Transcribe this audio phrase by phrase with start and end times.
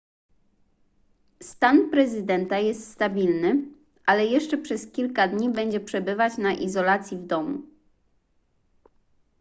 [1.41, 3.61] stan prezydenta jest stabilny
[4.05, 7.61] ale jeszcze przez kilka dni będzie przebywać na izolacji w domu